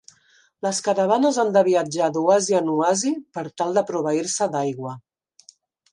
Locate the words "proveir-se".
3.93-4.49